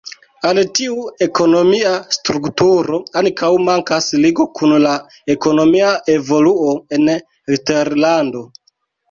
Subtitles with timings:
[0.51, 0.93] Al tiu
[1.25, 4.95] ekonomia strukturo ankaŭ mankas ligo kun la
[5.35, 8.45] ekonomia evoluo en eksterlando.